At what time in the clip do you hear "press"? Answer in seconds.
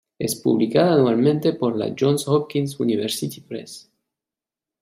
3.39-3.87